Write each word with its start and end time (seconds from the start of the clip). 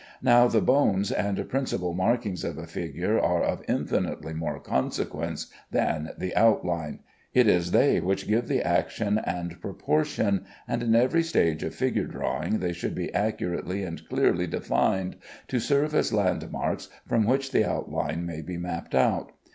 Now 0.23 0.47
the 0.47 0.61
bones 0.61 1.11
and 1.11 1.47
principal 1.47 1.93
markings 1.93 2.43
of 2.43 2.57
a 2.57 2.65
figure 2.65 3.19
are 3.19 3.43
of 3.43 3.63
infinitely 3.67 4.33
more 4.33 4.59
consequence 4.59 5.45
than 5.69 6.09
the 6.17 6.35
outline; 6.35 7.01
it 7.35 7.47
is 7.47 7.69
they 7.69 7.99
which 7.99 8.27
give 8.27 8.47
the 8.47 8.65
action 8.65 9.19
and 9.19 9.61
proportion, 9.61 10.45
and 10.67 10.81
in 10.81 10.95
every 10.95 11.21
stage 11.21 11.61
of 11.61 11.75
figure 11.75 12.07
drawing 12.07 12.57
they 12.61 12.73
should 12.73 12.95
be 12.95 13.13
accurately 13.13 13.83
and 13.83 14.09
clearly 14.09 14.47
defined, 14.47 15.17
to 15.49 15.59
serve 15.59 15.93
as 15.93 16.11
landmarks 16.11 16.89
from 17.07 17.27
which 17.27 17.51
the 17.51 17.63
outline 17.69 18.25
may 18.25 18.41
be 18.41 18.57
mapped 18.57 18.95
out. 18.95 19.33